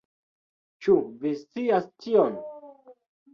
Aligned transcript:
Ĉu 0.85 0.95
vi 1.25 1.33
scias 1.41 1.85
tion? 2.07 2.41